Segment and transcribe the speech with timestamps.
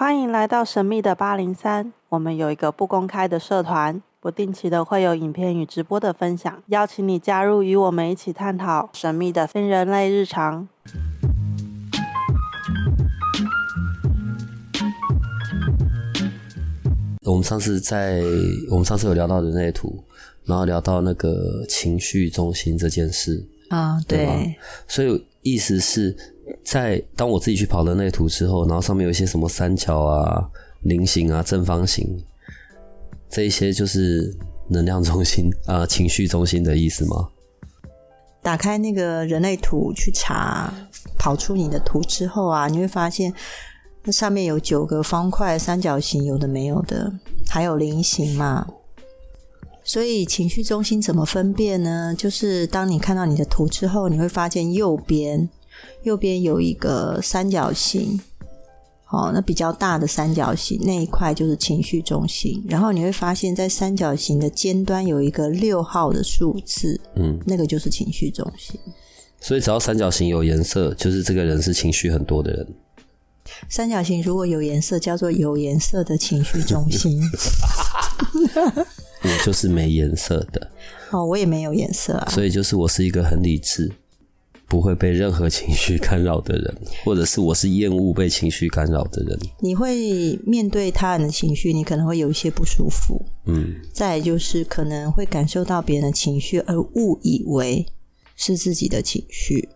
[0.00, 1.92] 欢迎来到神秘的八零三。
[2.08, 10.66] 我们有一个不公开的社团，不定期的会有影片与直播的分享，邀请你加入，与我们一起探讨神秘的非人类日常。
[17.26, 18.22] 我们上次在
[18.70, 20.02] 我们上次有聊到人类图，
[20.46, 24.56] 然后聊到那个情绪中心这件事，啊，对吧对，
[24.88, 26.16] 所以意思是
[26.64, 30.48] 在当我自己去跑人类图之后，然后上面有一些什么三角啊、
[30.82, 32.18] 菱形啊、正方形，
[33.28, 34.36] 这一些就是
[34.68, 37.28] 能量中心啊、情绪中心的意思吗？
[38.42, 40.72] 打开那个人类图去查，
[41.18, 43.32] 跑出你的图之后啊，你会发现
[44.04, 47.12] 那上面有九个方块、三角形，有的没有的，
[47.48, 48.66] 还有菱形嘛。
[49.82, 52.14] 所以情绪中心怎么分辨呢？
[52.16, 55.48] 就是当你看到你的图之后，你会发现右边
[56.02, 58.20] 右边有一个三角形，
[59.10, 62.64] 哦，那比较大的三角形那一块就是情绪中心。
[62.68, 68.78] 然后你会发现在三角形的尖端有一个六号的数字，嗯，那个就是情绪中心。
[69.40, 72.66] 所以只要三角形有颜色，就是这个人是情绪很多的人。
[73.68, 77.20] 三角形如果有颜色，叫做有颜色的情绪中心。
[79.22, 80.70] 我就是没颜色的，
[81.10, 82.28] 哦，我也没有颜色啊。
[82.30, 83.90] 所以就是我是一个很理智，
[84.70, 89.36] 不会被任何情绪干扰的人， 或者是我是厌恶被情绪干扰的人。
[89.58, 93.20] 你会面对他人的情绪，你可能会有一些不舒服。
[93.46, 97.84] 嗯，再来就是可能会感受到别人的情绪，而误以为
[98.36, 99.68] 是自己的情绪。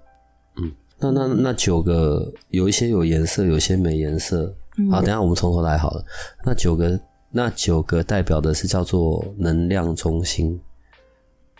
[0.62, 4.54] 嗯那那那九个有一些有颜色，有些没颜色。
[4.92, 6.04] 好，等一下我们从头来好了。
[6.46, 6.98] 那九个
[7.32, 10.58] 那九个代表的是叫做能量中心。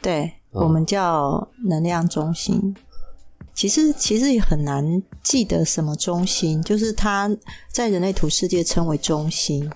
[0.01, 2.75] 对，我们叫能量中心。
[3.55, 7.31] 其实其实也很难记得什么中心，就是它
[7.71, 9.71] 在人类图世界称为中心，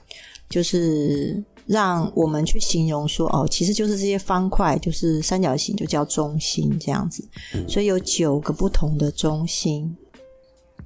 [0.50, 7.22] 就是让我们去形容说，哦，其实就是这些方块，就是三角形，就叫中心这样子。
[7.68, 9.96] 所以有九个不同的中心，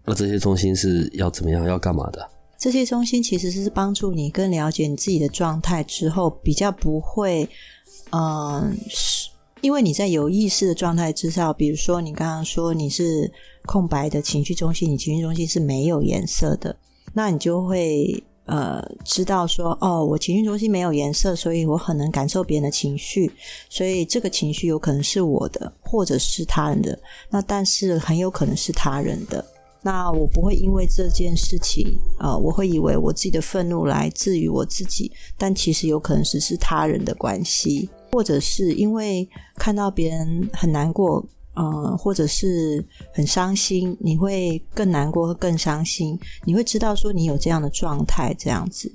[0.04, 1.64] 那这些中心是要怎么样？
[1.66, 2.28] 要干嘛的？
[2.58, 7.48] 这些中心其实是帮助你更了解你自己的状态之后，比较不会，
[8.10, 9.21] 嗯、是
[9.62, 13.30] 因为你在有意识的状态之下，比如说你刚刚说你是
[13.64, 16.76] 空白的情绪中心，你情绪中心是没有颜色的，
[17.14, 23.30] 那你就会呃知道说，哦，我情绪中心没有颜色，所以我很能感受别人的情绪，
[23.68, 26.98] 所以这个情绪有可能是我的，或者是他人的，
[27.30, 29.44] 那但是很有可能是他人的。
[29.84, 48.90] 那我不会因为这件事情，呃，我会以为我自己的愤怒来自于我自己，但其实有可能只是他人的关系，或者是因为看到别人很难过，呃，或者是很伤心，你会更难过和更伤心，你会知道说你有这样的状态，这样子。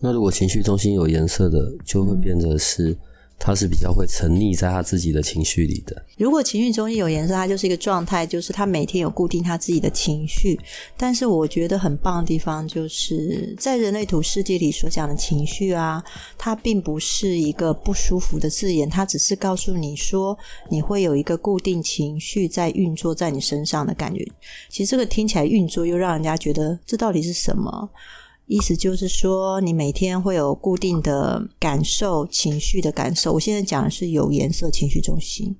[0.00, 2.96] 那如果情绪中心有颜色的，就会变得是
[3.38, 6.04] 他是比较会沉溺在他自己的情绪里的。
[6.16, 10.58] 如果情绪中心有颜色，它就是一个状态，就是他每天有固定他自己的情绪。
[10.96, 16.02] 但是我觉得很棒的地方，就是在人类图世界里所讲的情绪啊，
[16.38, 20.36] 它并不是一个不舒服的字眼，它只是告诉你说
[20.70, 24.26] 你会有一个固定情绪在运作在你身上的感觉。
[24.70, 27.88] 其实这个听起来运作又让人家觉得这到底是什么？
[28.46, 33.32] 意思就是说，你每天会有固定的感受、情绪的感受。
[33.32, 35.56] 我现在讲的是有颜色情绪中心，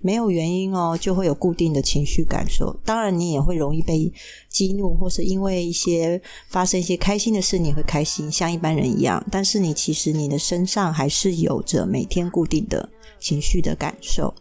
[0.00, 2.74] 没有原因哦，就会有固定的情绪感受。
[2.82, 4.10] 当然，你也会容易被
[4.48, 9.22] 激怒，或是因为一些发生一些开心的事，你会开心，像一般人一样。
[9.30, 14.32] 但是你其实你的身上还是有着每天固定的情绪的感受。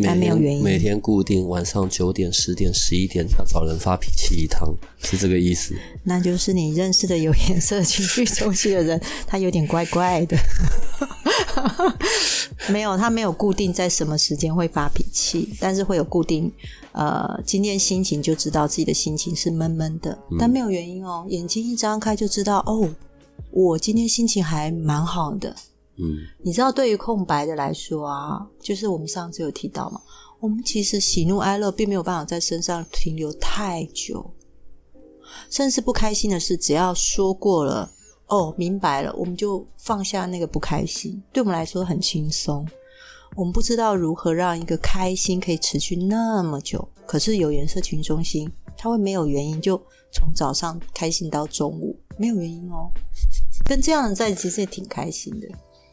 [0.00, 5.74] 每天但没有原因每天固定晚上九点、十点、十一点要找人发脾气一趟，是这个意思。
[6.04, 10.38] 那就是你认识的有颜色情绪周期的人，他有点怪怪的。
[12.72, 16.50] 没有，他没有固定在什么时间会发脾气，但是会有固定。
[16.92, 21.26] 呃，今天心情就知道自己的心情是闷闷的，但没有原因哦。
[21.28, 22.88] 眼睛一张开就知道，哦，
[23.50, 25.54] 我今天心情还蛮好的。
[26.02, 30.00] 嗯，你知道，对于空白的来说啊，就是我们上次有提到嘛，
[30.40, 34.32] 我们其实喜怒哀乐并没有办法在身上停留太久，
[35.50, 37.92] 甚至不开心的事，只要说过了，
[38.28, 42.66] 哦，明白了，我们就放下那个不开心，对我们来说很轻松。
[43.36, 49.76] 我们不知道如何让一个开心可以持续那么久，可是有颜色群中心，它会没有原因就
[50.12, 52.90] 从早上开心到中午，没有原因哦。
[53.64, 55.46] 跟这样的在一起其实也挺开心的，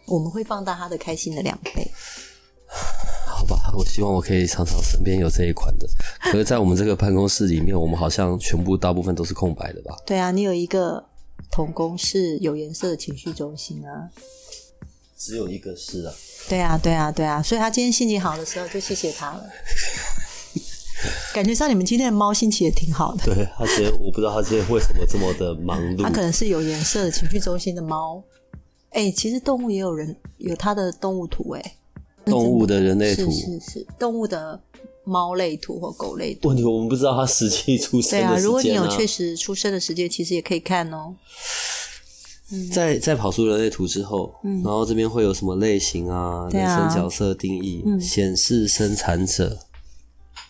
[0.08, 1.92] 我们会放大他的开心的两倍。
[3.28, 5.88] 好吧，我希望我可以常常身边有这一款的。
[6.20, 9.96] 可是，在我们这个办公室里面，我们好像全部大部分都是空白的吧？
[10.06, 11.04] 对啊，你有一个
[11.52, 14.10] 童工是有颜色的情绪中心啊。
[15.18, 16.14] 只有一个是啊，
[16.48, 19.44] 对啊，对啊，对啊，所以他今天心情好的时候就谢谢他了。
[21.34, 23.24] 感觉上你们今天的猫心情也挺好的。
[23.26, 26.04] 对他今天我不知道他今天为什么这么的忙碌。
[26.04, 28.24] 他可，能是有颜色的情绪中心的猫。
[28.98, 31.76] 哎、其实动物也有人有它的动物图哎、
[32.26, 33.30] 动物的人类图。
[33.30, 34.60] 是是是，动物的
[35.04, 36.48] 猫类图或狗类图。
[36.48, 41.16] 问题我们不知道它实际出生对啊，的时如果你有确实出生的时间，其实也可以看哦。
[42.74, 49.60] 在在跑出人类图之后，然后这边会有什么类型啊、人生角色定义、嗯显示生产者，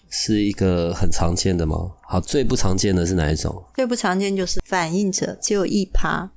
[0.09, 1.91] 是一个很常见的吗？
[2.03, 3.61] 好，最不常见的是哪一种？
[3.75, 6.31] 最不常见就是反应者只有一趴，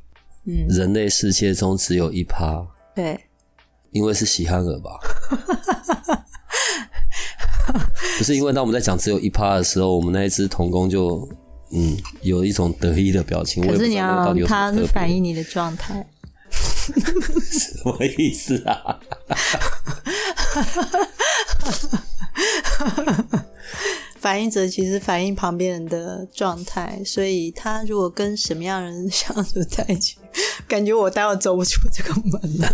[0.47, 3.19] 嗯，人类世界中只有一趴，对，
[3.91, 4.99] 因为是喜憨儿吧？
[8.19, 11.29] 不是因为当我们在讲只有一趴的时候，我们那一只童工就
[11.73, 13.67] 嗯有一种得意的表情。
[13.67, 16.07] 可是你要知道那个到底有什么它是反映你的状态。
[16.51, 18.99] 什么意思啊？
[24.19, 30.19] 反映者其实反映旁边人的状态，所以他如果跟什么样的人相处在一起，
[30.71, 32.73] 感觉我待会走不出这个门了。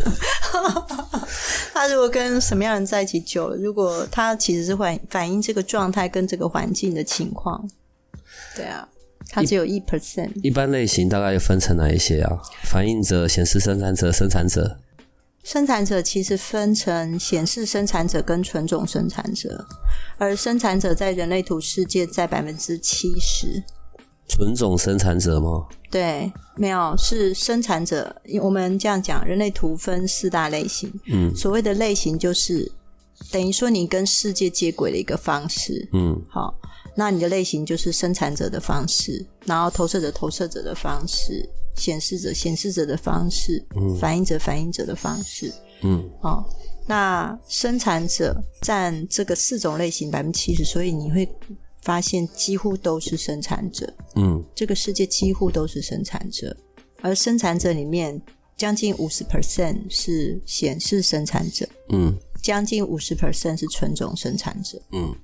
[1.72, 7.66] 他如果跟什么样的人在一起久了，如果他其实是反反映这个状态跟这个环境的情况，
[8.54, 8.87] 对啊，
[9.31, 10.31] 他只有一 percent。
[10.43, 12.38] 一般类型大概分成哪一些啊？
[12.64, 14.78] 反映者、显示生产者、生产者。
[15.43, 19.64] 生产者其实分成显示生产者跟纯种生产者，
[20.19, 23.62] 而生产者在人类图世界在百分之七十。
[24.28, 25.67] 纯种生产者吗？
[25.90, 28.14] 对，没有是生产者。
[28.43, 30.93] 我们这样讲，人类图分四大类型。
[31.06, 32.70] 嗯所谓的类型就是
[33.31, 35.88] 等于说你跟世界接轨的一个方式。
[35.93, 36.52] 嗯好，
[36.96, 43.64] 那你的类型就是生产者的方式，然后投射者投射者的方式，显示者显示者的方式，
[44.00, 45.52] 反映者反映者的方式。
[45.82, 46.44] 嗯哦，
[46.87, 51.29] 那生产者占这个四种类型百分之七十，所以你会
[51.86, 53.94] 发现几乎都是生产者。
[54.16, 56.54] 嗯这个世界几乎都是生产者，
[57.00, 58.20] 而生产者里面
[58.56, 62.12] 将近五十 percent 是显示生产者，嗯
[62.42, 64.82] 将近五十 percent 是纯种生产者。
[64.90, 65.14] 嗯，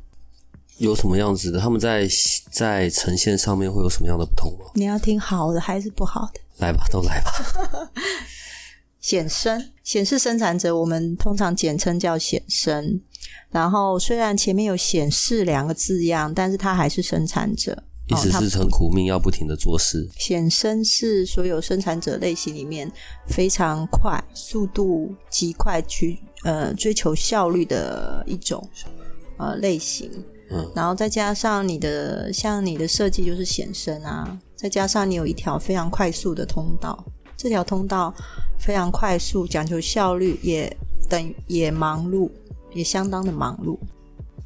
[0.79, 1.59] 有什么样子的？
[1.59, 2.09] 他们在
[2.53, 4.71] 在呈现上面会有什么样的不同吗？
[4.75, 6.41] 你要听好的还是不好的？
[6.59, 7.91] 来吧，都来吧。
[9.01, 13.01] 显生显示生产者，我们通常简称叫显生。
[13.51, 17.83] 然后虽然前面有显示两个字样，但是它还是生产者。
[18.09, 20.07] 意思是很苦命，要不停的做事。
[20.19, 22.91] 显身是所有生产者类型里面
[23.29, 28.69] 非常快、速度极快去呃追求效率的一种
[29.39, 30.11] 呃类型。
[30.51, 37.03] 嗯，然后再加上你的像你的设计就是显身啊，再加上你有一条非常快速的通道，
[37.37, 38.13] 这条通道
[38.59, 40.77] 非常快速，讲求效率，也
[41.09, 42.29] 等也忙碌，
[42.75, 43.79] 也相当的忙碌。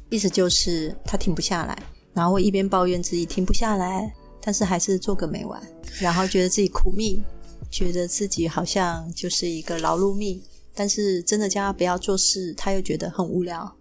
[0.09, 1.77] 意思就是他停不下来，
[2.13, 5.61] 然后会一边抱怨自己停不下来，但是还是做个没完，
[5.99, 7.21] 然后觉得自己苦命，
[7.69, 10.41] 觉得自己好像就是一个劳碌命，
[10.73, 13.75] 但是真的叫他不要做事，他又觉得很无聊。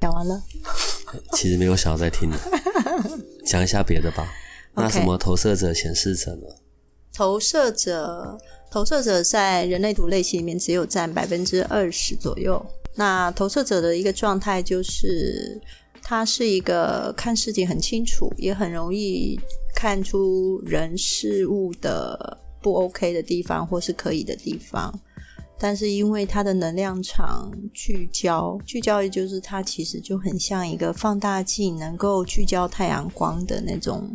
[0.00, 0.42] 讲完了，
[1.32, 2.38] 其实没有想要再听的，
[3.44, 4.30] 讲一下别的吧。
[4.74, 6.46] 那什么投射者、显示者呢？
[7.12, 8.38] 投射者，
[8.70, 12.64] 投射者在人类图类型里面只有占百分之二十左右。
[12.94, 15.60] 那投射者的一个状态就是，
[16.02, 19.38] 他是一个看事情很清楚，也很容易
[19.74, 24.92] 看出人事物的不 OK 的地方或是可以的地方。
[25.56, 34.14] 但是因为他的能量场聚焦，聚焦也就是他其实就很像一个放大镜，能够聚焦太阳光的那种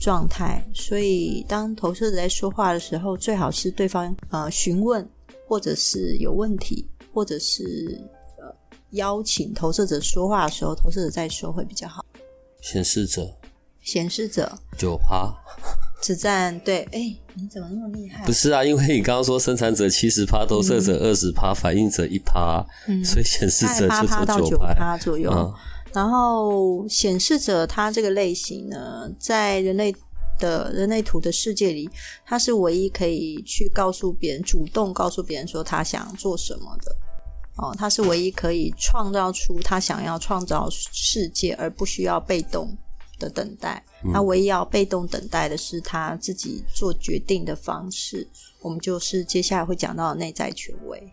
[0.00, 0.64] 状态。
[0.74, 5.06] 所以当投射者在说话的时候，最好是对方呃询问，
[5.46, 8.00] 或者是有问题，或者是
[8.90, 12.04] 邀请投射者说话的时候，投射者再说会比较好。
[12.60, 13.36] 显示者
[13.82, 15.32] 显示者九趴，
[16.02, 18.32] 只占对，哎，你怎么那么厉害不？
[18.32, 22.64] 是啊，因为你刚刚说生产者七十趴，投射者二十趴，反应者一趴，
[23.04, 24.74] 所以显示者八就趴到九只有九趴。
[24.74, 25.30] 趴左右。
[25.30, 25.54] 嗯
[25.90, 29.92] 然后显示者他这个类型呢，在人类
[30.38, 31.88] 的人类图的世界里，
[32.26, 36.94] 他是唯一可以去告诉别人、主动告诉别人说他想做什么的。
[37.58, 42.76] 哦，他是唯一可以创造出他想要创造世界，而不需要被动
[43.18, 43.84] 的等待。
[44.12, 48.26] 他唯一要被动等待的是他自己做决定的方式。
[48.60, 51.12] 我们就是接下来会讲到的内在权威。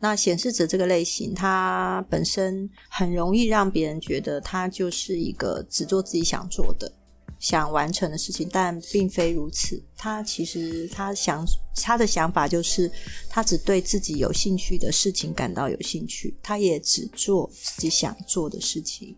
[0.00, 6.90] 那显示者这个类型，他本身很容易让别人觉得他就是一个只做自己想做的，
[7.38, 9.82] 想完成的事情，但并非如此。
[9.96, 11.44] 他其实他想
[11.76, 12.90] 他的想法就是，
[13.28, 19.16] 他只对自己有兴趣的事情感到有兴趣，他也只做自己想做的事情。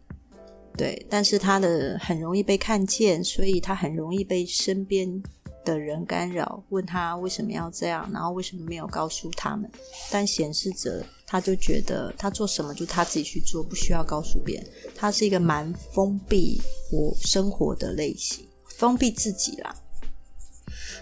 [0.76, 5.22] 对，但是他的很容易被看见，所以他很容易被身边
[5.64, 9.70] 的人干扰，问他为什么要这样，然后为什么没有告诉他们。
[10.10, 14.66] 但显示者他就觉得他做什么就他自己去做，不需要告诉别人。
[14.96, 16.60] 他是一个蛮封闭
[16.90, 18.44] 我生活的类型，
[18.76, 19.72] 封闭自己啦。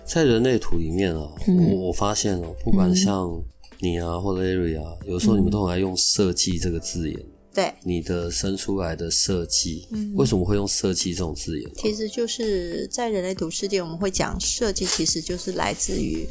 [0.05, 3.43] 在人类图里面啊，嗯我我发现哦，不管像
[3.81, 7.19] 你啊或 Larry 啊，有时候你们都很爱用“设计”这个字眼。
[7.55, 11.71] 对，你的生出来的设计，嗯为什么会用设计这种字眼？
[11.75, 16.29] 其实就是在人类图世界，我们会讲设计，其实就是来自于。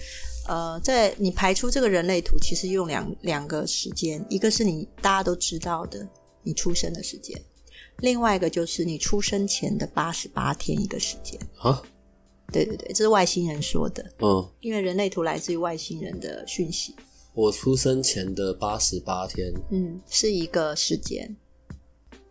[0.47, 6.07] 呃，在你排出这个人类图，其实用两两个时间，一个是你大家都知道的
[6.41, 7.39] 你出生的时间，
[7.99, 11.39] 另外一个就是你出生前的八十八天一个时间。
[11.59, 11.81] 啊，
[12.53, 16.95] 对对对，这是外星人说的，嗯，因为人类图来自于外星人的讯息，
[17.33, 21.35] 我出生前的八十八天，嗯，是一个时间，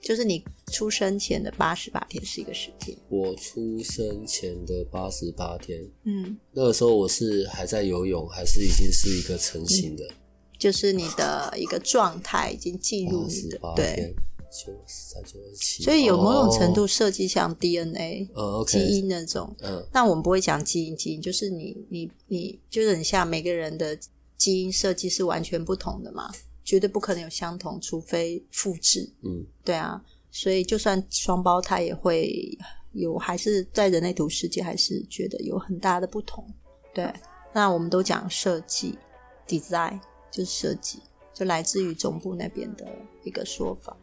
[0.06, 10.08] 就是你出生前的八十八天是一个时间，我出生前的八十八天，嗯，那个时候我是还在游泳，还是已经是一个成型的？
[10.56, 13.94] 就是你的一个状态已经进入八你的十八对。
[13.96, 14.14] 天，，
[14.48, 18.30] 九十三、九十七，所以有某种程度哦，设计像 DNA、
[18.64, 19.52] 基因那种。
[19.58, 19.84] 嗯。
[19.92, 23.98] 那我们不会讲基因，基因就是你你你，就是很像每个人的
[24.38, 26.30] 基因设计是完全不同的嘛，
[26.66, 29.08] 绝对不可能有相同，除非复制。
[29.22, 32.58] 嗯，对啊，所以就算双胞胎也会
[32.92, 36.44] 有，还是在人类图世界还是觉得有很大的不同。
[36.92, 37.10] 对，
[37.54, 38.98] 那我们都讲设计
[39.46, 40.98] design 就是设计，
[41.32, 42.84] 就来自于总部那边的
[43.22, 43.96] 一个说法。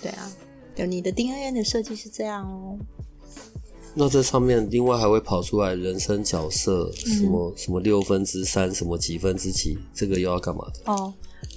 [0.00, 0.32] 对啊，
[0.74, 2.78] 就你的 DNA 的设计是这样哦。
[3.94, 10.90] 那这上面另外还会跑出来人生角色，嗯什么什么六分之三，什么几分之几，这个又要干嘛的？
[10.90, 11.12] 哦，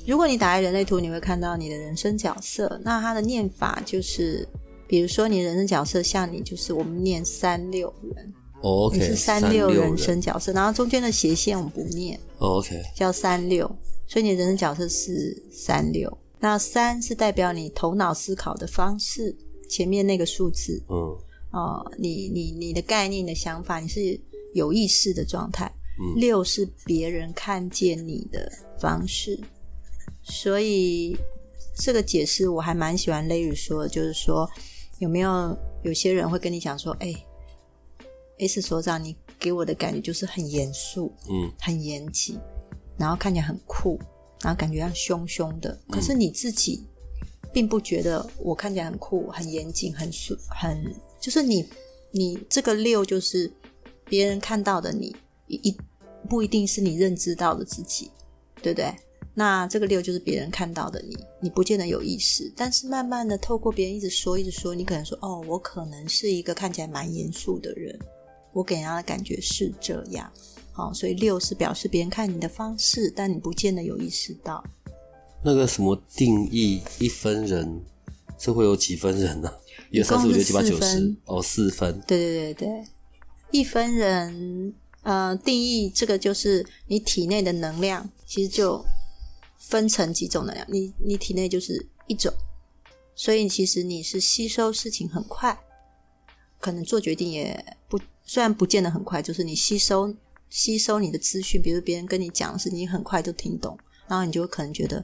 [0.06, 2.80] 如果你打开人类图，你会看到你的人生角色。
[2.84, 4.48] 那它的念法就是，
[4.88, 13.70] 比如说你人生角色像你，就是我们念三六人，哦你是三六人人生角色，然后中间的斜线我们不念，哦，OK，叫三六，
[14.08, 16.16] 所以你的人生角色是三六。
[16.40, 19.36] 那三是代表你头脑思考的方式，
[19.68, 21.18] 前面那个数字嗯
[21.52, 24.20] 哦，你你你的概念、你的想法，你是
[24.54, 25.66] 有意识的状态。
[25.98, 29.40] 嗯六是别人看见你的方式，
[30.26, 31.16] 所以
[31.78, 34.50] 这个解释我还蛮喜欢 Larry 说的，就是说
[35.00, 37.14] 有没有有些人会跟你讲说，哎、
[38.40, 41.52] S 所长，你给我的感觉就是很严肃、嗯。
[41.60, 42.40] 很严谨，
[42.98, 44.00] 然后看起来很酷，
[44.42, 46.88] 然后感觉像凶凶的，可是你自己
[47.54, 51.66] 并不觉得我看起来很酷、很严谨、很肃、很就是你
[52.12, 53.52] 你这个六就是
[54.06, 55.16] 别人看到的你
[55.48, 55.78] 一一
[56.30, 58.12] 不一定是你认知到的自己，
[58.62, 58.94] 对不对？
[59.38, 68.00] 那这个六就是别人看到的你，你不见得有意识，但是慢慢的透过别人一直说一直说，你可能说哦，我可能是一个看起来蛮严肃的人，
[68.54, 70.32] 我给人家的感觉是这样。
[70.72, 74.64] 好、所以六是表示别人看你的方式，但你不见得有意识到。
[75.42, 77.82] 那个什么定义一分人，
[78.38, 79.50] 这会有几分人呢、
[79.92, 82.02] 一一二三四五六七八九十，哦，四分。
[82.08, 82.84] 对对对对，
[83.52, 84.74] 一分人，
[85.04, 88.84] 呃，定义这个就是你体内的能量，其实就
[89.68, 90.66] 分成几种能量。
[90.70, 92.32] 你你体内就是一种，
[93.16, 95.58] 所以其实你是吸收事情很快，
[96.60, 100.16] 可能做决定也不虽然不见得很快，就是你吸收
[100.50, 105.04] 吸收你的资讯，比如别人跟你讲的事情，你很快就听懂，然后你就可能觉得，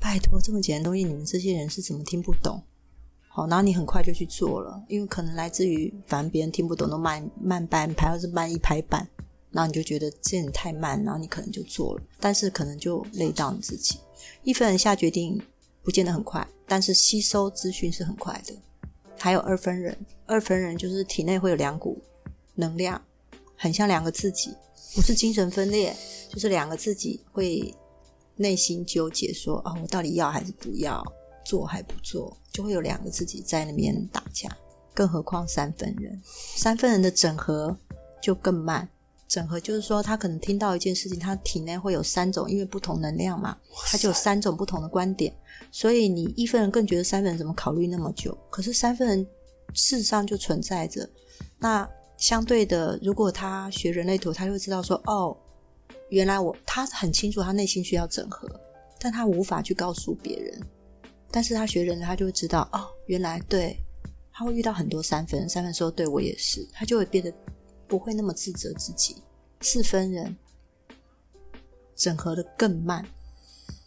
[0.00, 2.62] 拜托这么简单东西，你们这些人是怎么听不懂？
[3.28, 9.08] 好，然后你很快就去做了，因为可能来自于反正别人听不懂都慢慢半拍或是慢一拍半，
[9.52, 13.98] 然后你就觉得这人太慢，然后你可能就做了，但是可能就累到你自己。
[14.42, 15.40] 一分人下决定
[15.82, 18.54] 不见得很快，但是吸收资讯是很快的。
[19.18, 22.02] 还有二分人，二分人就是体内会有两股
[22.54, 23.00] 能量，
[23.56, 24.56] 很像两个自己，
[24.94, 25.94] 不是精神分裂，
[26.28, 27.74] 就是两个自己会
[28.36, 31.04] 内心纠结说，哦，我到底要还是不要？
[31.44, 34.48] 做还不做，就会有两个自己在那边打架。
[34.94, 36.22] 更何况三分人，
[36.54, 37.76] 三分人的整合
[38.22, 38.88] 就更慢。
[39.32, 45.34] 整合就是说，他可能听到一件事情，他体内会有三种，因为不同能量嘛，他就有三种不同的观点。
[45.70, 48.36] 所以你一分人更觉得三分人怎么考虑那么久？
[48.50, 49.26] 可是三分人
[49.72, 51.08] 事实上就存在着。
[51.58, 55.34] 那相对的，如果他学人类图，他就会知道说，哦，
[56.10, 58.46] 原来我他很清楚他内心需要整合，
[59.00, 60.60] 但他无法去告诉别人。
[61.30, 63.74] 但是他学人了，他就会知道哦，原来对，
[64.30, 67.32] 他会遇到很多三分人，三分人说对我也是，他就会变得
[67.92, 69.16] 不会那么自责自己。
[69.60, 70.34] 四分人
[71.94, 73.06] 整合的更慢，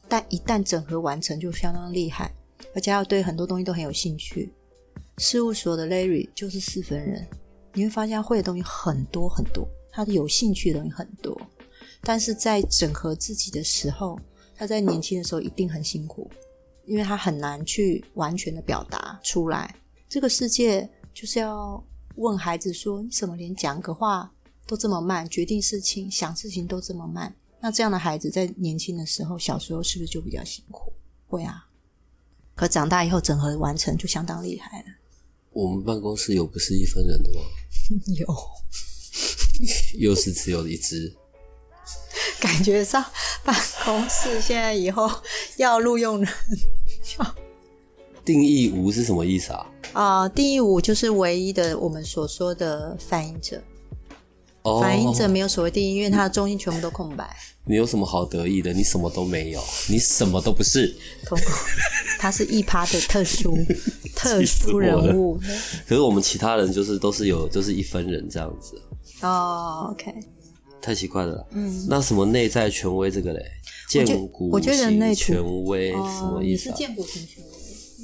[0.08, 2.32] 但一旦整合完成就相当厉害，
[2.76, 4.54] 而且要对很多东西都很有兴趣。
[5.18, 7.28] 事务所的 Larry 就是四分人，
[7.74, 11.36] 你会发现他会的东西很多很多，他有兴趣的东西很多，
[12.02, 14.20] 但是在整合自己的时候，
[14.56, 16.30] 他在年轻的时候一定很辛苦，
[16.86, 19.76] 因为他很难去完全的表达出来。
[20.08, 21.84] 这个世界就是要
[22.16, 24.32] 问孩子说：“你怎么连讲个话
[24.66, 30.94] 都这么慢，决定事情、想事情都这么慢？”那这样的孩子在年轻的时候，小时候是不是就比较辛苦？
[31.28, 31.68] 会啊。
[32.56, 34.86] 可长大以后整合完成就相当厉害了。
[35.52, 37.42] 我们办公室有不是一分人的吗？
[38.18, 38.26] 有，
[40.00, 41.14] 又是只有一只。
[42.40, 43.04] 感觉上
[43.44, 45.10] 办公室现在以后
[45.58, 46.34] 要录用人，
[48.24, 49.66] 定义无是什么意思啊？
[49.96, 53.62] 啊，定义五就是唯一的我们所说的反应者。
[54.64, 57.34] 哦，反应者没有所谓定义，因为它的中心全部都空白。
[57.68, 58.74] 你有什么好得意的？
[58.74, 60.94] 你什么都没有，你什么都不是。
[61.26, 61.48] 通过，
[62.20, 63.58] 他是一趴的特殊
[64.16, 65.40] 特殊人物。
[65.88, 68.80] 可是我们其他人就是都是有，就是一分人这样子。
[69.22, 70.14] 哦，OK。
[70.82, 71.48] 太奇怪了。
[71.52, 71.88] 嗯。
[71.90, 73.42] 那什么内在权威这个嘞？
[73.90, 76.70] 建骨我觉得内权威什么意思？
[76.70, 77.50] 是建骨型权威。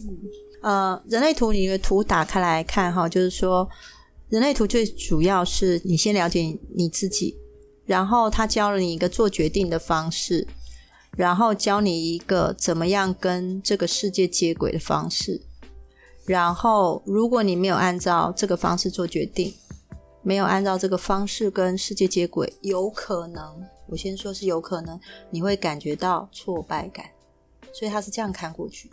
[0.05, 0.17] 嗯。
[0.61, 3.67] 呃，人类图，你的图打开来看哈，就是说，
[4.29, 7.35] 人类图最主要是你先了解你自己。
[7.85, 10.47] 然后他教了你一个做决定的方式，
[11.17, 15.41] 然后教你一个怎么样跟这个世界接轨的方式。
[16.25, 19.53] 然后，如果你没有按照这个方式做决定，
[20.21, 23.43] 没有按照这个方式跟世界接轨，有可能，
[23.87, 24.97] 我先说是有可能，
[25.31, 27.07] 你会感觉到挫败感。
[27.73, 28.89] 所以他是这样看过去，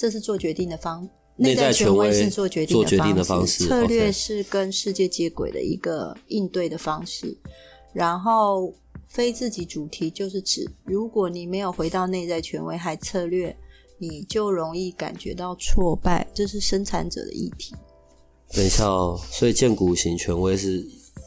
[0.00, 7.36] 这是做决定的方，内在权威是做决定的方式，策略是跟世界接轨的一个应对的方式。
[7.92, 8.72] 然后，
[9.08, 13.54] 非自己主题就是指，如果你没有回到内在权威还策略，
[13.98, 16.26] 你就容易感觉到挫败。
[16.32, 17.74] 这是生产者的议题。
[18.54, 20.82] 等一下哦，所以建股型权威是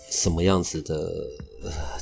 [0.09, 1.13] 什么样子的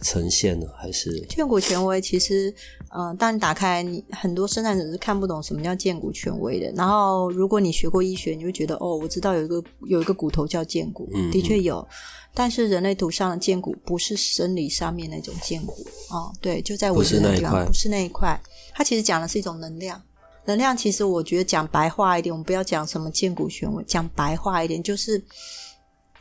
[0.01, 0.67] 呈现呢？
[0.75, 1.99] 还是建股权威？
[2.01, 2.53] 其实，
[2.89, 6.71] 嗯，当你打开，你很多生产者是看不懂什么叫建股权威的。
[6.75, 11.87] 然后，如果你学过医学，你会觉得哦，我知道有一个有一个骨头叫建骨，的确有。
[12.33, 18.41] 但是人类图上的剑骨不是生理上面那种剑骨哦，对，就在我的地方，不是那一块。
[18.73, 20.01] 它其实讲的是一种能量，
[20.45, 25.21] 能量其实我觉得讲白话一点，我们不要讲什么剑骨权威，讲白话一点，就是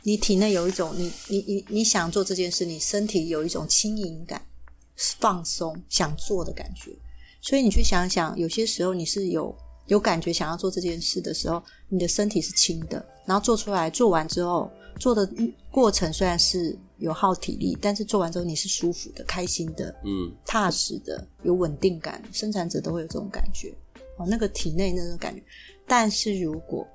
[0.03, 4.41] 你体内有一种你你你你想做这件事，你身体有一种轻盈感、
[4.95, 6.91] 放松、想做的感觉。
[7.41, 9.55] 所以你去想想，有些时候你是有
[9.87, 14.69] 有感觉想要做这件事的时候，你的身体是轻的，然后做出来，做完之后。
[14.99, 15.27] 做的
[15.71, 22.21] 过程虽然是有耗体力，但是做完之后你是舒服的、开心的、嗯，踏实的、有稳定感。
[22.31, 23.73] 生产者都会有这种感觉
[24.17, 25.41] 哦，那个体内那种感觉。
[25.87, 26.85] 但是如果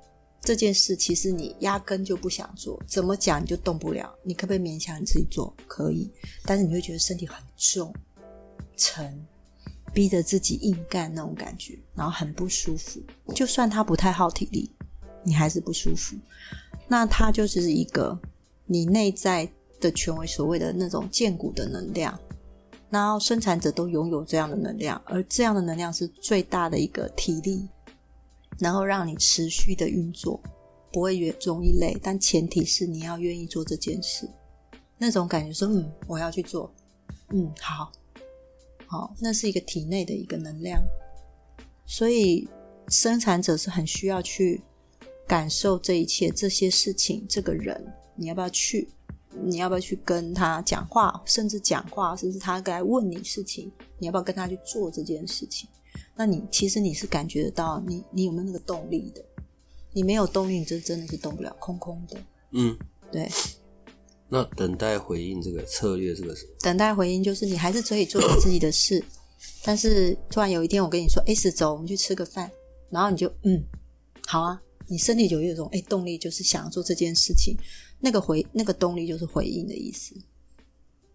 [0.47, 5.53] 这件事其实你压根就不想做，怎么讲你就动不了，你可不可以勉强你自己做？
[5.67, 6.09] 可以，
[6.45, 7.93] 但是你会觉得身体很重、
[8.77, 9.27] 沉，
[9.93, 13.01] 逼着自己硬干那种感觉，然后很不舒服。
[13.35, 14.71] 就算它不太耗体力，
[15.21, 16.15] 你还是不舒服。
[16.87, 18.17] 那它就是一个
[18.65, 22.17] 你内在的权威，所谓的那种建骨的能量，
[22.89, 27.67] 然后生产者都拥有这样的能量，而这样的能量是最大的一个体力，
[28.59, 30.41] 然后让你持续的运作，
[30.91, 34.29] 不会越容易累，但前提是你要愿意做这件事，
[34.97, 36.73] 那种感觉说，嗯，我要去做，
[37.29, 37.91] 嗯，好，
[38.85, 40.81] 好，那是一个体内的一个能量，
[41.85, 42.47] 所以
[42.87, 44.61] 生产者是很需要去。
[45.29, 48.89] 感受这一切，这些事情，这个人，你要不要去？
[49.43, 51.21] 你要不要去跟他讲话？
[51.25, 55.67] 甚至讲话，甚至他该问你事情，你要不要跟他去做这件事情？
[56.15, 59.23] 那你其实你是感觉得到，你你有没有那个动力的？
[59.93, 62.17] 你没有动力，你这真的是动不了，空空的。
[62.51, 62.77] 嗯，
[63.11, 63.27] 对。
[64.29, 69.03] 那等待回应这个策略，这个是等待回应，就是你还是可以做你自己的事，
[69.63, 72.51] 但是突然有一天我跟你说，S 走，我们去吃个饭，
[72.89, 73.63] 然后你就嗯，
[74.25, 74.61] 好啊。
[74.89, 77.57] 你身体就有一种哎动力，就是想要做这件事情，
[77.99, 80.15] 那个回那个动力就是回应的意思，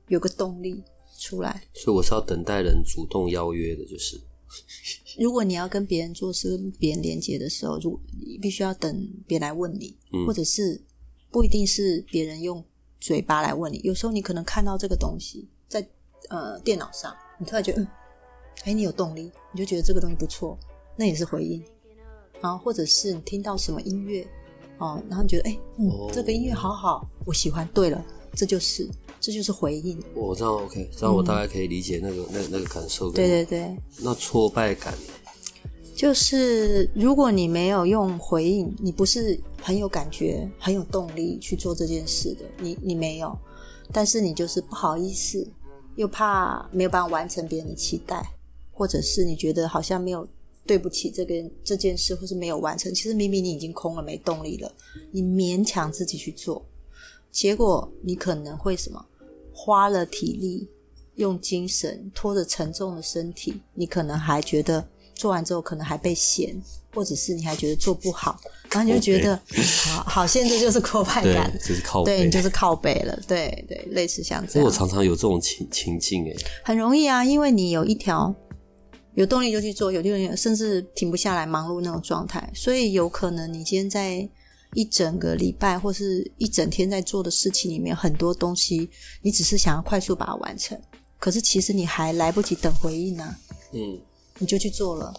[0.09, 0.83] 有个动力
[1.19, 1.63] 出来。
[1.73, 4.21] 所以我是要等待人主动邀约的，就是。
[5.19, 10.81] 如果你要跟别人做事、跟别人连接的时候，如你必须要等别人来问你，或者是
[11.31, 12.65] 不一定是别人用
[13.01, 15.87] 嘴巴来问你，有时候你可能看到这个东西在
[16.29, 17.89] 呃电脑上，你突然觉得嗯，
[18.65, 20.59] 哎，你有动力，你就觉得这个东西不错，
[20.97, 21.63] 那也是回应。
[22.41, 24.27] 然后，或者是你听到什么音乐，
[24.79, 27.69] 哦，然后你觉得哎，嗯，哦这个音乐好好，我喜欢。
[27.73, 28.89] 对了，这就是
[29.23, 29.97] 这就是回应。
[30.17, 33.11] 我这样 OK，这样我大概可以理解那个、那那个感受。
[33.13, 34.93] 对对对，那挫败感，
[35.95, 43.39] 就是如果你没有用回应，你不是很有感觉、很有动力去做这件事的，你你没有，
[43.93, 45.47] 但是你就是不好意思，
[45.95, 48.21] 又怕没有办法完成别人的期待，
[48.73, 50.27] 或者是你觉得好像没有
[50.67, 54.75] 对不起这个这件事，或是没有完成，其实明明你已经空了，没动力了，
[55.13, 56.65] 你勉强自己去做，
[57.31, 59.05] 结果你可能会什么，
[59.53, 60.69] 花了体力，
[61.17, 64.85] 用精神拖着沉重的身体，你可能还觉得
[65.15, 66.55] 做完之后可能还被嫌，
[66.95, 69.37] 或者是你还觉得做不好，然后你就觉得
[69.85, 72.17] 好好，现在就是挫败感，，就是靠背。
[72.17, 76.35] 对你就是靠背了，对对，类似像这样，我常常有这种情情境，哎，
[76.65, 78.35] 很容易啊，因为你有一条
[79.15, 84.29] 有动力就去做，有动力甚至停不下来，忙碌那种状态，所以有可能你今天在
[84.75, 88.89] 一整个礼拜或是一整天在做的事情里面，很多东西
[89.21, 90.81] 你只是想要快速把它完成，
[91.19, 93.37] 可是其实你还来不及等回应呢、
[93.73, 94.01] 嗯，
[94.39, 95.15] 你就去做了。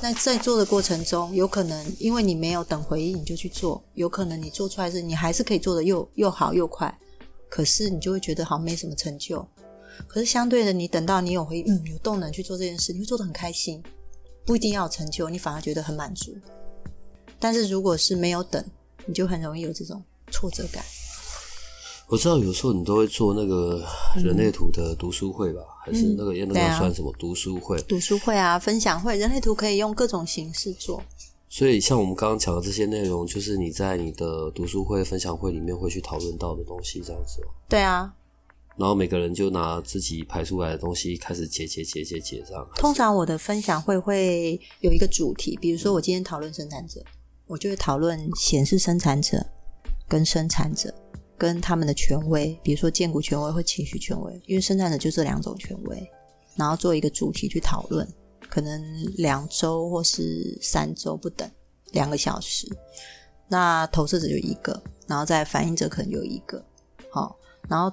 [0.00, 6.96] 那在做的过程中，有可能因为你没有等回应，你就去做，有可能你做出来是你还是可以做的又又好又快，
[7.50, 9.46] 可是你就会觉得好像没什么成就。
[10.06, 13.82] 可是相对的，你等到你有回应，嗯，有动能去做这件事，你会做得很开心，
[14.46, 16.32] 不一定要有成就，你反而觉得很满足。
[17.38, 18.64] 但是如果是没有等，
[19.06, 20.84] 你就很容易有这种挫折感。
[22.08, 23.84] 我知道有时候你都会做那个
[24.16, 27.78] 人类图的读书会吧，还是那个那个算什么读书会？
[27.82, 31.02] 读书会啊，分享会，人类图可以用各种形式做。
[31.50, 37.48] 所以像我们刚刚讲的这些内容，就是你在你的读书会、分享会里面会去讨论到的东西，这样子吗。
[37.68, 38.10] 对啊，
[38.76, 42.66] 然后每个人就拿自己排出来的东西开始解解解解解，这样。
[42.76, 47.02] 通常我的分享会会有一个主题，比如说我今天讨论生产者，
[47.48, 49.44] 我就会讨论显示生产者
[50.06, 50.94] 跟生产者
[51.36, 56.10] 跟他们的权威，比如说建股权威或情绪权威，因为生产者就这两种权威，
[56.54, 58.06] 然后做一个主题去讨论，
[58.50, 58.80] 可能
[59.16, 61.50] 两周或是三周不等，
[61.92, 62.68] 两个小时。
[63.48, 66.62] 那投射者就一个，然后再反应者可能有一个，
[67.10, 67.34] 好，
[67.66, 67.90] 然后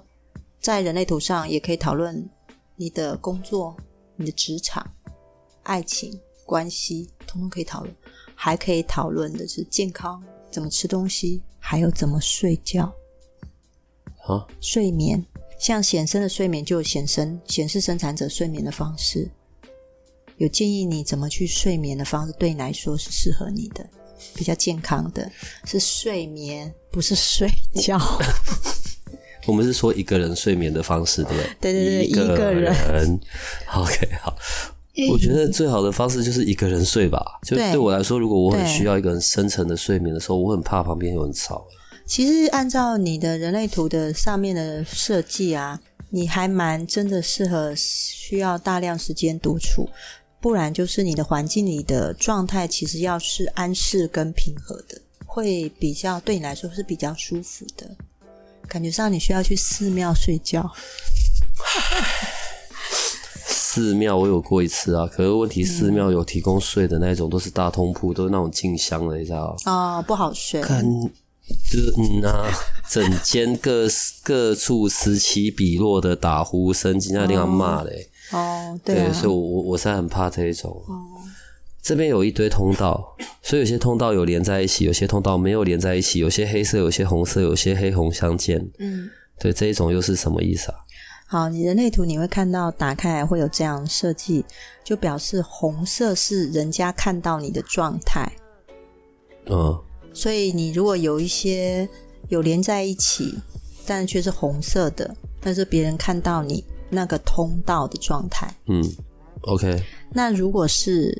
[0.59, 2.29] 在人类图上也可以讨论
[2.75, 3.77] 你的工作、
[4.17, 4.85] 你的职场、
[5.63, 7.95] 爱情关系，通通可以讨论。
[8.45, 12.93] 还可以讨论的是健康，怎么吃东西，还有怎么睡觉。
[14.27, 15.25] 啊，睡眠，
[15.57, 19.27] 像显生的睡眠就有显生显示生产者睡眠的方式，
[20.37, 23.83] 有建议你怎么去睡眠的方式，对你来说是适合你的，
[24.35, 25.27] 比较健康的
[25.63, 27.49] 是睡眠，不是睡
[27.81, 27.99] 觉。
[29.47, 31.55] 我们是说一个人睡眠的方式，对不对？
[31.61, 33.19] 对对对一个人。
[33.73, 34.37] OK，好。
[35.11, 37.23] 我觉得最好的方式就是一个人睡吧。
[37.43, 41.65] 就对对我来说，如果我很需要一个人深层的睡眠的时候，我很怕旁边有人吵。
[42.05, 45.79] 其实按照你的人类图的上面的设计啊，
[46.11, 49.89] 你还蛮真的适合需要大量时间独处，
[50.39, 57.89] 不然就是你的环境里的状态其实要是安适跟平和的，会比较对你来说是比较舒服的。
[58.67, 60.71] 感觉上你需要去寺庙睡觉，
[63.75, 69.53] 寺庙我有过一次啊，可是问题寺庙有提供睡的那种，都是大通铺，都是那种静香的，你知道？
[69.65, 70.61] 哦，不好睡。
[70.61, 70.81] 看，
[71.69, 72.47] 就是嗯啊，
[72.89, 73.85] 整间各
[74.23, 78.07] 各处此起彼落的打呼声，今天令人骂嘞。
[78.31, 80.81] 哦，对啊，所以我我我是很怕这一种。
[81.83, 88.57] 这边有一堆通道，所以有些通道有连在一起，有些通道没有连在一起，有些黑色，有些红色，有些黑红相间。
[88.79, 90.77] 嗯，对，这一种又是什么意思啊？
[91.27, 94.45] 好，你人类图你会看到打开来会有这样设计，
[94.83, 98.31] 就表示红色是人家看到你的状态。
[99.47, 99.75] 嗯，
[100.13, 101.89] 所以你如果有一些
[102.29, 103.39] 有连在一起，
[103.87, 108.47] 但却是红色的，但是别人看到你那个通道的状态。
[108.67, 108.83] 嗯
[109.41, 111.19] ，OK，那如果是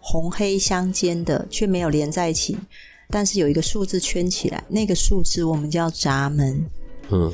[0.00, 2.56] 红黑相间的，却没有连在一起，
[3.10, 6.64] 但是有一个数字圈起来，那个数字我们叫闸门。
[7.10, 7.32] 嗯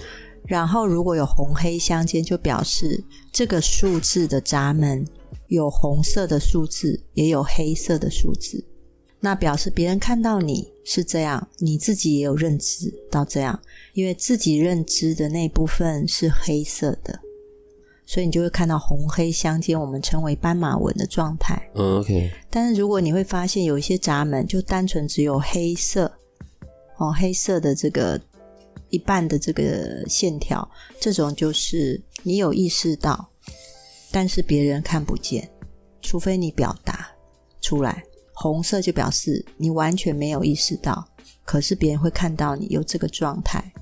[0.53, 5.03] 然后如果有红黑相间，就表示这个数字的闸门
[5.49, 8.63] 有红色的数字，也有黑色的数字。
[9.19, 13.59] 那表示别人看到你是这样，你自己也有认知到这样，
[13.95, 17.19] 因为自己认知的那部分是黑色的，
[18.05, 21.67] 所以你就会看到红黑相间，我们称为斑马纹的状态。
[21.77, 26.13] 嗯，OK，但是如果你会发现有一些闸门就单纯只有黑色，
[26.99, 28.21] 哦，黑色的这个
[28.93, 33.29] 一半的这个线条，这种就是你有意识到，
[34.13, 35.51] 但是别人看不见，
[36.01, 37.11] 除非你表达
[37.61, 38.05] 出来。
[38.35, 41.07] 红色就表示你完全没有意识到，
[41.45, 43.73] 可是别人会看到你有这个状态，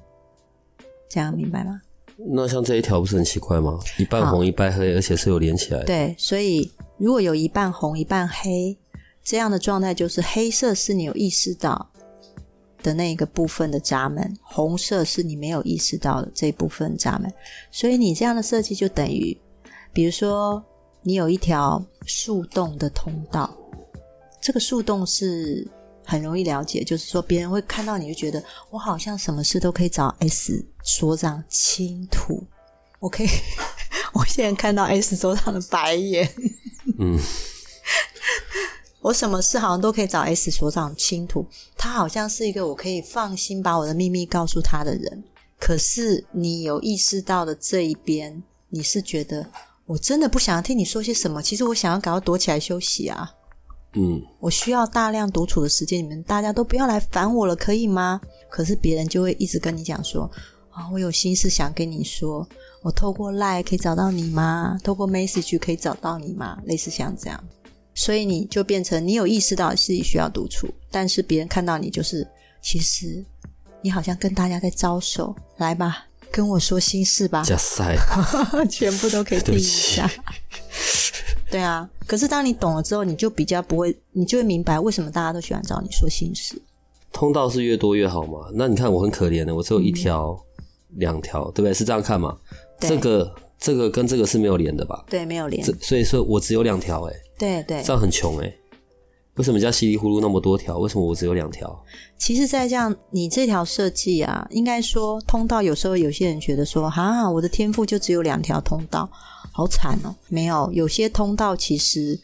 [1.08, 1.80] 这样明白吗？
[2.16, 3.78] 那像这一条不是很奇怪吗？
[3.98, 5.86] 一半红一半黑，而且是有连起来的。
[5.86, 8.76] 对，所以如果有一半红一半黑
[9.24, 11.89] 这样的状态，就是黑色是你有意识到
[12.82, 17.32] 的那个部分的闸门，红色是你没有意识到的这一部分闸门。
[17.70, 19.38] 所以你这样的设计就等于，
[19.92, 20.62] 比如说
[21.02, 23.56] 你有一条树洞的通道，
[24.40, 25.66] 这个树洞是
[26.04, 32.44] 很容易了解，就是说别人会看到你就觉得我好像什么事都可以找 S 所长倾吐。
[33.00, 33.26] OK，
[34.12, 36.28] 我现在看到 S 所长的白眼。
[36.98, 37.18] 嗯，
[39.00, 45.24] 我什么事好像都可以找 S 所长倾吐，他好像是一个我可以放心把我的秘密告诉他的人。
[45.58, 49.46] 可是你有意识到的这一边，你是觉得
[49.86, 53.30] 我真的不想要听你说些什么，其实我想要赶快躲起来休息啊。
[53.94, 58.20] 嗯，我需要大量独处的时间，你们大家都不要来烦我了，可以吗？
[58.48, 60.30] 可是别人就会一直跟你讲说
[60.70, 62.46] 啊，我有心事想跟你说，
[62.82, 64.78] 我透过 Line 可以找到你吗？
[64.84, 66.58] 透过 Message 可以找到你吗？
[66.66, 67.44] 类似像这样，
[68.00, 72.26] 所以你就变成你有意识到自己需要独处，但是别人看到你就是
[72.62, 73.22] 其实
[73.82, 77.94] 你好像跟大家在招手，来吧，跟我说心事吧，加塞，
[78.70, 80.10] 全部都可以听一下。
[81.50, 86.58] 对啊，可是当你懂了之后，你就比较不会，你就会明白为什么大家都喜欢找你说心事。
[87.12, 88.48] 通道是越多越好嘛？
[88.54, 90.42] 那你看我很可怜的，我只有一条、
[90.96, 91.74] 两条，对不对？
[91.74, 92.34] 是这样看嘛？
[92.80, 95.04] 对这个这个跟这个是没有连的吧？
[95.08, 97.92] 对，没有连这，所以说我只有两条，哎，对对这。
[97.92, 98.52] 样很穷哎。
[99.34, 100.78] 为什么叫稀里糊涂那么多条？
[100.78, 101.82] 为什么我只有两条？
[102.18, 109.08] 其实，在这样你这条设计啊，应该说通道，有时候有些人觉得说，哈，我的天赋就只有两条通道，
[109.52, 110.14] 好惨哦。
[110.28, 112.18] 没有，有些通道其实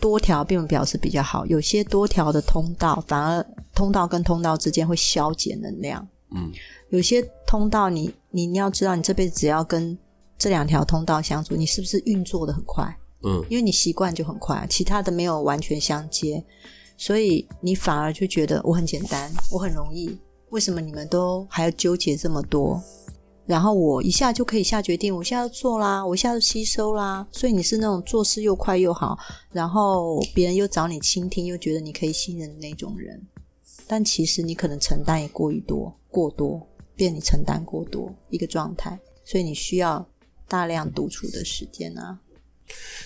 [0.00, 6.06] 多条并不表示比较好，有些多条的通道反而通道跟通道之间会消减能量。
[6.34, 6.50] 嗯，
[6.90, 9.96] 有些通道你你你要知道，你这辈子只要跟
[10.38, 12.96] 这两条通道相处，你是不是运作的很快？
[13.24, 16.44] 嗯，因为你习惯就很快，其他的没有完全相接，
[16.96, 20.16] 所以你反而就觉得我很简单，我很容易。
[20.50, 22.80] 为什么你们都还要纠结这么多？
[23.44, 27.26] 然后我一下就可以下决定，我现在就做啦，我一下就吸收啦。
[27.32, 29.18] 所以你是那种做事又快又好，
[29.50, 33.20] 然后别人又找你倾听，又觉得你可以信任的那种人。
[33.86, 40.06] 但其实你可能承担也过于多，过多，变你承担过多一个状态，所以你需要
[40.48, 42.18] 大量独处的时间啊。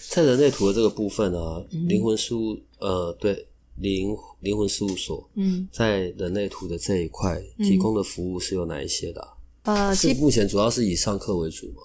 [0.09, 9.21] 在人类图的这个部分啊，嗯灵魂事务呃，对灵灵魂事务所嗯，在人类图的这一块提供的服务是有哪一些的
[9.63, 11.83] 啊、呃，目前主要是以上课为主吗？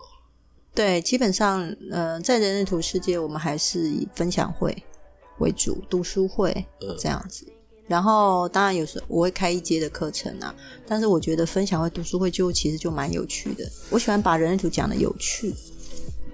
[0.73, 4.75] 对，基本上，呃，在人类图世界，我们还是以分享会
[5.39, 7.47] 为主，读书会嗯这样子。
[7.87, 10.53] 然后，当然有时候我会开一阶的课程啊，
[10.85, 13.69] 但是我觉得分享会、读书会就其实就蛮有趣的。
[13.89, 15.53] 我喜欢把人类图讲的有趣。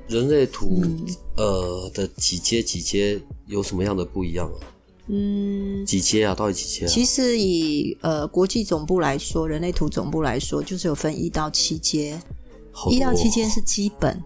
[0.08, 1.06] 人类图、嗯
[1.38, 4.58] 呃的几阶几阶有什么样的不一样啊？
[5.08, 6.34] 嗯，几阶啊？
[6.36, 6.88] 到底几阶啊？
[6.88, 12.20] 其实以呃国际总部来说，人类图总部来说，就是有分一到七阶，
[12.90, 14.22] 一到七阶是基本，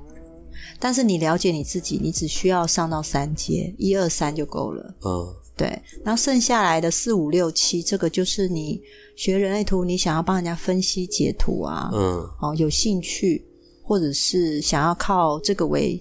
[0.79, 4.95] 但是你了解你自己，你只需要上到三阶，一二三就够了。
[5.05, 5.67] 嗯对，
[6.05, 8.79] 然后剩下来的四五六七，这个就是你
[9.15, 13.43] 学人类图，你想要帮人家分析解图啊，嗯哦，有兴趣，
[13.81, 15.99] 或者是想要靠这个为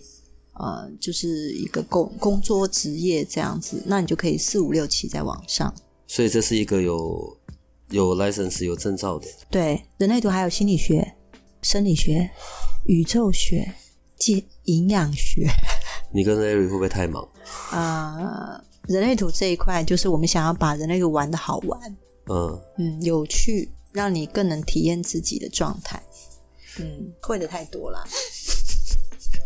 [0.58, 5.74] 呃，就是一个工工作职业这样子，那你就可以四五六七在网上。
[6.06, 7.36] 所以这是一个有
[7.90, 9.26] 有 license 有证照的。
[9.50, 11.14] 对，人类图还有心理学、
[11.62, 12.30] 生理学、
[12.86, 13.74] 宇宙学、
[14.18, 15.48] 介营养学。
[16.12, 17.26] 你跟 Larry 会不会太忙？
[17.72, 21.96] 呃，人类图这一块，就是我们想要把人类图玩的好玩，
[22.30, 26.02] 嗯，嗯，有趣，让你更能体验自己的状态。
[26.78, 28.04] 嗯，会的太多了。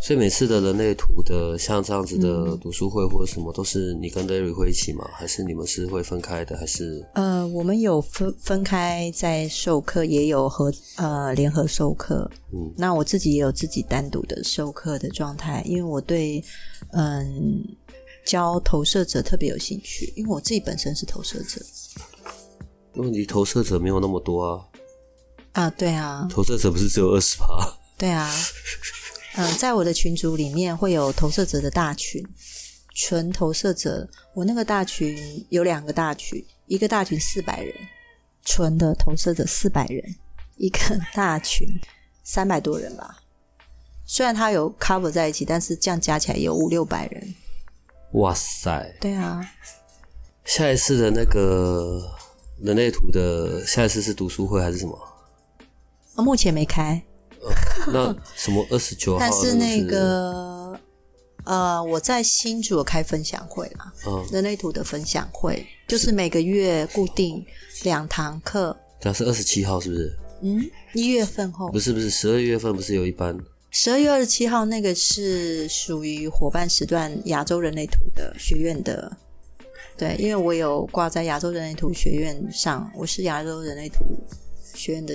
[0.03, 5.07] 所以每次的人类图的像这样子嗯的读书会或者什么，都是你跟 Larry 会一起吗？
[5.13, 6.57] 还是你们是会分开的？
[6.57, 12.29] 还是呃，我们有分分开在授课，也有和呃联合授课。
[12.51, 16.43] 嗯，那我自己也有自己单独的授课的状态，因为我对
[16.93, 17.63] 嗯
[18.25, 21.61] 教投射者特别有兴趣，因为我自己本身是投射者
[22.93, 24.65] 问题投射者没有那么多啊？
[25.53, 27.45] 啊，对啊，投射者不是只有二十趴？
[27.97, 28.29] 对啊，
[29.35, 32.21] 嗯、 在我的群组里面会有投射者的大群，
[32.93, 34.07] 纯投射者。
[34.33, 37.73] 我那个大群有两个大群，一个大群四百人，
[38.45, 40.15] 纯的投射者四百人，
[40.57, 40.79] 一个
[41.13, 41.67] 大群
[42.23, 43.17] 三百多人吧。
[44.05, 47.35] 虽然他有 cover 在一起，但是这样加起来有五六百人。
[48.13, 48.93] 哇塞！
[48.99, 49.41] 对啊，
[50.43, 52.01] 下一次的那个
[52.59, 54.97] 人类图的下一次是读书会还是什么？
[56.15, 57.01] 啊目前没开，
[57.87, 59.19] 那什么 二十九号？
[59.19, 60.79] 但是那那个
[61.45, 67.43] 呃，我在新竹有开分享会啦，嗯，人类图的分享会，就是每个月固定
[67.83, 68.77] 两堂课。
[68.99, 70.17] 对啊，是二十七号是不是？
[70.43, 73.37] 嗯，一月份后不，是不是，十二月份不是有一班？
[73.73, 79.09] 十二月二十七号那个是属于伙伴时段亚洲人类图的学院的。
[79.97, 84.03] 对，因为我有挂在亚洲人类图学院上，我是亚洲人类图
[84.73, 85.13] 学院的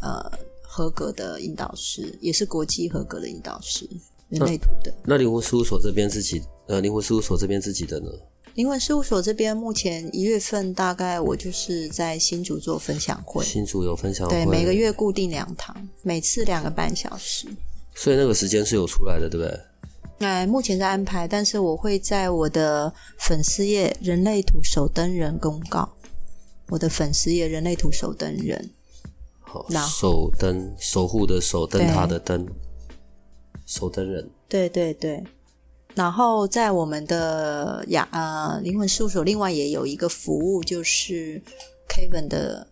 [0.00, 3.88] 呃合格的引导师，也是国际合格的引导师，
[4.28, 4.94] 人类图的。
[5.04, 8.08] 那灵魂事务所这边自己呃，灵魂事务所这边自己的呢？
[8.54, 17.46] 灵魂事务所这边目前一月份大概我就是在新竹做分享会，新竹有分享会，对，每个月固定两堂，每次两个半小时。
[17.94, 19.60] 所以那个时间是有出来的，对不对？
[20.26, 25.88] 哎，目前在安排，但是我会在我的粉丝页“人类图手灯人”公告。
[26.68, 28.70] 我的粉丝页“人类图手灯人
[29.40, 32.46] 好然，后守灯守护的守，灯塔的灯，
[33.64, 35.22] 守灯人”，对对对。
[35.98, 41.42] 然后在我们的雅呃灵魂事务所，另外也有一个服务，就是
[41.88, 42.64] Kevin 的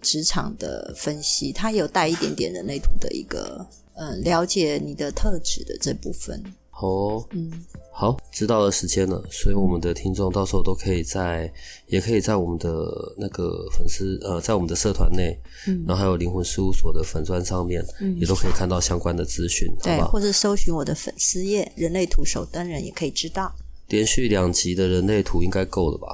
[0.00, 3.64] 职场的分析，他有带一点点人类图的一个
[3.94, 6.42] 呃了解你的特质的这部分。
[6.82, 7.52] 好哦，嗯，
[7.92, 11.48] 好，知道了时间了，所以我们的听众到时候都可以在，
[11.86, 12.68] 也可以在我们的
[13.16, 20.00] 那个粉丝呃，在我们的社团内，嗯然后还有灵魂事务所的粉砖上面，嗯也都可以看到相关的资讯，对？
[20.02, 23.54] 或者搜寻我的粉丝页“人类图手灯人”也可以知道。
[23.88, 26.08] 连续两集的人类图应该够了吧？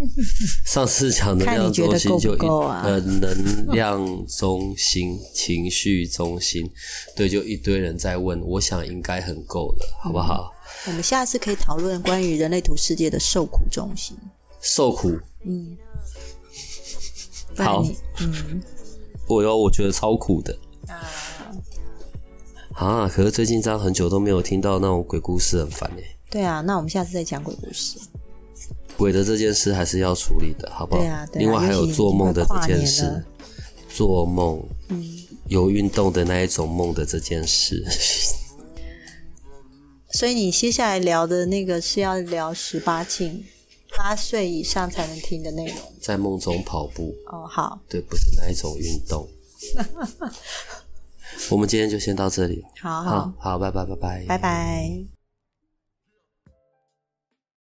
[0.64, 6.70] 上次讲能量中心就呃能量中心、情绪中心，
[7.14, 10.52] 对，就一堆人在问，我想应该很够了，好不好？
[10.86, 14.16] 我们下次可以讨论关于人类图世界的受苦中心。
[14.62, 15.76] 受苦，嗯，
[17.56, 18.62] 好你嗯，
[19.26, 20.58] 我有，我觉得超苦的。
[22.72, 26.16] 啊，可是最近这样很久都没有听到那种鬼故事，很烦哎。
[26.30, 27.98] 对啊，那我们下次再讲鬼故事。
[28.96, 31.00] 鬼的这件事还是要处理的，好不好？
[31.00, 33.24] 对啊对啊另外还有做梦的这件事了，
[33.88, 35.04] 做梦嗯，
[35.48, 37.84] 有运动的那一种梦的这件事。
[40.12, 43.44] 所以你接下来聊的那个是要聊十八禁，
[43.96, 45.76] 八岁以上才能听的内容。
[46.00, 49.28] 在梦中跑步，哦，好，对，不是那一种运动。
[51.48, 55.19] 我们今天就先到这里，好好，好，拜拜，拜拜，拜拜。